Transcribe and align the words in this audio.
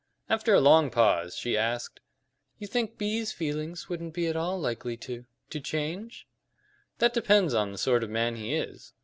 After 0.29 0.51
a 0.55 0.59
long 0.59 0.89
pause 0.89 1.35
she 1.35 1.55
asked: 1.55 1.99
"You 2.57 2.65
think 2.65 2.97
B's 2.97 3.31
feelings 3.31 3.87
wouldn't 3.87 4.15
be 4.15 4.25
at 4.25 4.35
all 4.35 4.59
likely 4.59 4.97
to 4.97 5.25
to 5.51 5.59
change?" 5.59 6.27
"That 6.97 7.13
depends 7.13 7.53
on 7.53 7.71
the 7.71 7.77
sort 7.77 8.03
of 8.03 8.09
man 8.09 8.35
he 8.37 8.55
is. 8.55 8.93